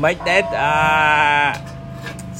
[0.00, 0.72] មិនដែរអឺ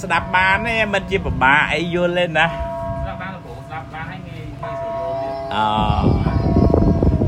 [0.02, 5.56] ស្ដាប់បានទេមិនជាពិបាកអីយល់ទេណាស្ដាប់បានលោកគ្រូស្ដាប់បានហើយងាយងាយស្រួលយល់ទៀតអ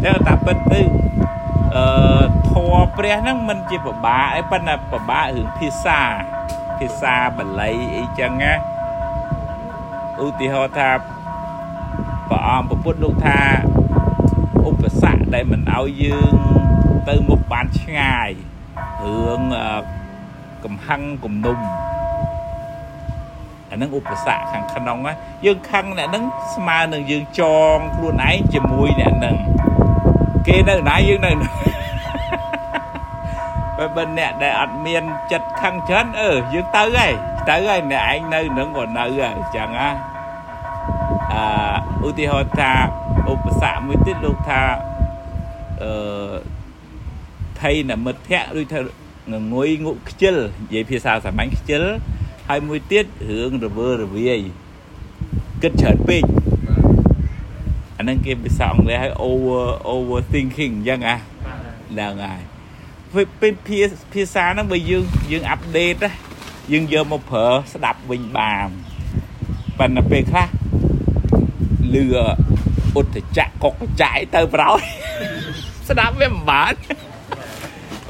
[0.05, 0.81] តែតាពិតទៅ
[1.77, 6.01] អឺធัวព្រះហ្នឹងមិនជាពិបាកអីប៉ុន្តែពិបាករឿងភាសា
[6.79, 8.53] ភាសាបាលីអីចឹងណា
[10.25, 10.91] ឧទាហរណ៍ថា
[12.29, 13.41] ព្រះអង្គពុទ្ធលោកថា
[14.69, 16.35] ឧបសគ្គដែលមិនឲ្យយើង
[17.09, 18.31] ទៅមុខបានឆ្ងាយ
[19.05, 20.04] រឿងអឺ
[20.65, 21.59] កំហឹងគំនុំ
[23.71, 25.13] អាហ្នឹងឧបសគ្គខាងក្នុងណា
[25.45, 26.25] យើងខឹងអ្នកហ្នឹង
[26.55, 27.43] ស្មើនឹងយើងច
[27.75, 29.37] ងខ្លួនឯងជាមួយអ្នកហ្នឹង
[30.47, 31.49] គេនៅណាយើងនៅណា
[33.79, 37.13] បើបើអ្នកដែលអត់មានចិត្តខឹងច្រើនអឺយើងទៅហើយ
[37.49, 39.89] ទៅហើយអ្នកឯងនៅនឹងក៏នៅហើយអញ្ចឹងណា
[41.33, 42.73] អឺឧទាហរណ៍ថា
[43.31, 44.63] ឧបសគ្គមួយទៀតលោកថា
[45.83, 46.35] អឺ
[47.61, 48.79] ថៃនមិត្តភ័ក្តិដូចថា
[49.33, 51.83] ងងុយងក់ខ្ជិលនិយាយភាសាសាមញ្ញខ្ជិល
[52.49, 54.41] ហើយមួយទៀតរឿងរវើរវាយ
[55.63, 56.23] គិតច្រើនពេក
[57.99, 61.59] អាហ្នឹងគេភាសាអង់គ្លេសឲ្យ over over thinking អញ្ចឹងណាបាទ
[61.93, 62.41] ហ្នឹងហើយ
[63.13, 63.79] ពេលពេលភា
[64.13, 66.11] ភាសាហ្នឹងបើយើងយើងអាប់ដេតណា
[66.73, 68.69] យើងយកមកប្រើស្ដាប់វិញបាន
[69.79, 70.49] ប៉ុន្តែពេលខ្លះ
[71.95, 72.05] លឺ
[72.99, 74.83] ឧត្តចៈកុកចាយទៅប្រោយ
[75.89, 76.75] ស្ដាប់វាមិនបាន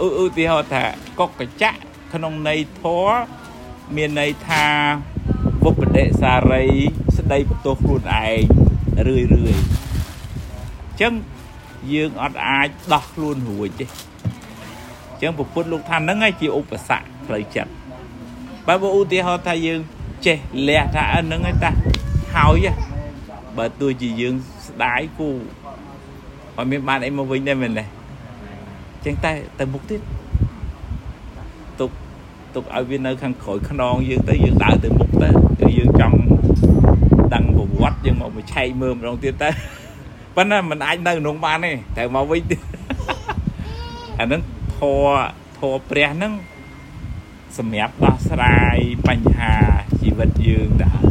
[0.02, 0.84] ឧឧទាហរណ៍ថា
[1.20, 1.70] កុកចៈ
[2.12, 3.16] ក្នុងន័យធម៌
[3.96, 4.64] មានន័យថា
[5.62, 6.66] បុព្វដិសារី
[7.16, 8.40] ស្ដីបន្ទោសខ្លួនឯង
[9.08, 11.12] រឿយរឿយអញ្ចឹង
[11.92, 17.70] យើងអត់អាចដោះខ្លួនរួចទេអញ្ចឹងពុទ្ធលោកថាហ្នឹងឯងជាឧបសគ្គផ្លូវចិត្ត
[18.66, 19.80] បើបើឧទាហរណ៍ថាយើង
[20.26, 21.70] ចេះលះថាអឺហ្នឹងឯងតា
[22.34, 22.72] ហើយហ៎
[23.56, 24.34] បើទោះជាយើង
[24.66, 25.28] ស្ដាយគូ
[26.56, 30.00] អត់មានបានអីមកវិញដែរមែនទេអញ្ចឹងតែទៅមុខទៀត
[31.80, 31.90] ទុក
[32.54, 35.28] ទុកឲ្យវានៅខាងក្រោយខ្នងយើងទៅយើងដើរទៅមុខទៅ
[35.60, 36.18] គឺយើងចង់
[37.34, 39.50] ដឹងប្រវត្តិយើងមកមកឆែកមើលម្ដងទៀតទៅ
[40.36, 42.60] ប៉ុន្តែมันអាចនៅក្នុងបានទេត្រូវមកវិញទៀត
[44.18, 44.42] អាហ្នឹង
[44.76, 45.08] ធរ
[45.58, 46.32] ធរព្រះហ្នឹង
[47.58, 48.78] សម្រាប់ដោះស្រាយ
[49.08, 49.54] បញ្ហា
[50.00, 51.02] ជីវិតយើងដែរ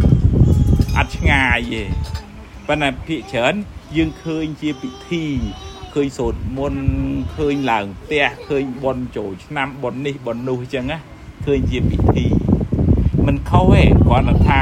[0.97, 1.83] អត់ឆ្ងាយទេ
[2.67, 3.53] ប៉ុន្តែភាកច្រើន
[3.95, 5.25] យើងឃើញជាពិធី
[5.93, 6.83] ឃើញសូត្រមន្ត
[7.35, 10.97] ឃើញឡើងផ្ទះឃើញបន់ចូលឆ្នាំបន់នេះបន់នោះអញ្ចឹងណា
[11.45, 12.25] ឃើញជាពិធី
[13.25, 14.61] មិនខុសទេគ្រាន់តែថា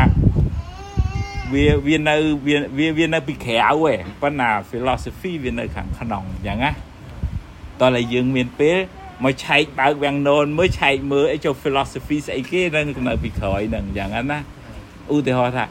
[1.53, 2.15] វាវានៅ
[2.45, 6.71] វាវាវានៅពីក្រៅទេប៉ុន្តែ philosophy វានៅខាងក្នុងអញ្ចឹងណា
[7.79, 8.77] តោះតែយើងមានពេល
[9.23, 14.39] មកឆែកបើកវាំងណូនមើលឆែកមើលអីចូល philosophy ស្អីគេនៅនៅពីក្រោយហ្នឹងយ៉ាងហ្នឹងណា
[15.13, 15.65] ឧទាហរណ៍ថា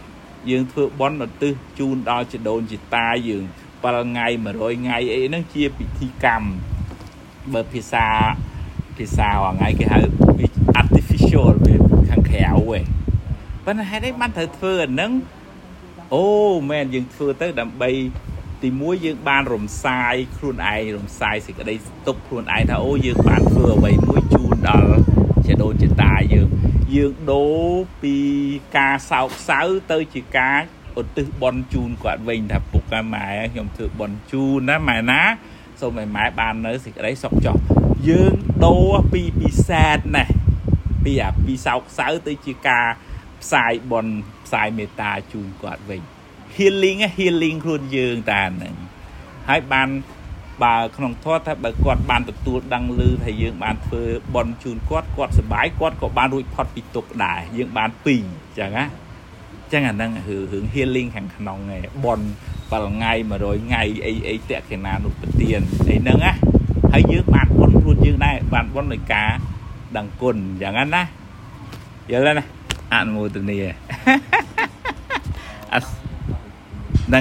[0.50, 3.44] យើងធ្វើបន់ឧទ្ទិសជូនដល់ជីដូនជីតាយើង
[3.83, 6.49] 7ថ្ងៃ100ថ្ងៃអីហ្នឹងជាពិធីកម្ម
[7.55, 8.07] បើភាសា
[8.99, 9.99] ភាសាហងៃគេហៅ
[10.81, 11.75] artificial វា
[12.11, 12.51] ខាងក្រៅឯ
[12.83, 12.85] ង
[13.65, 15.13] ប៉ុន្តែហេតុអីបានត្រូវធ្វើអាហ្នឹង
[16.15, 16.27] អូ
[16.71, 17.91] មែនយើងធ្វើទៅដើម្បី
[18.63, 21.75] ទីមួយយើងបានរំសាយខ្លួនឯងរំសាយសេចក្តី
[22.07, 24.95] ទុកខ្លួនឯងថាអូយើងបានធ្វើអ្វីមួយជូនដល់
[25.47, 26.49] ជាដូនជាតាយើង
[26.95, 27.59] យើងដូរ
[28.03, 28.17] ពី
[28.77, 29.61] ការសោកសៅ
[29.93, 30.59] ទៅជាការ
[31.00, 35.21] ឧទ្ទិសបន់ជូនគាត់វិញថាពុកអាម៉ែខ្ញុំធ្វើបន់ជូនណាម៉ែណា
[35.81, 37.56] សូមឲ្យម៉ែបាននៅសេចក្តីសុខចុះ
[38.09, 38.33] យើង
[38.65, 40.33] ដូរពីពីសែតណាស់
[41.05, 42.87] ពីអាពីសោកសៅទៅជាការ
[43.43, 44.12] ផ្សាយបន់
[44.47, 46.03] ផ្សាយមេត្តាជូនគាត់វិញ
[46.56, 48.75] healing ណា healing ខ្លួនយើងតាហ្នឹង
[49.49, 49.88] ហើយបាន
[50.65, 54.03] បើក្នុងធម៌ថាបើគាត់បានទទួលដឹងឮថាយើងបានធ្វើ
[54.34, 62.26] បន់ជូនគាត់គាត់សុបាយគាត់ក៏បានរួចផុតពីទុក្ខដែរយើងបានពីរអញ្ចឹងណាអញ្ចឹងអាហ្នឹងគឺរឿង healing ខាងក្នុងឯងបន់
[62.70, 66.32] 7ថ្ងៃ100ថ្ងៃអីអីតេខេណានុពទានអីហ្នឹងណា
[66.92, 69.31] ហើយយើងបានបន់ខ្លួនយើងដែរបានបន់ដោយការ
[69.97, 71.03] ដឹងគុណអញ្ចឹងណា
[72.10, 72.44] យល់ទេណា
[72.94, 74.30] អនុមោទនាអ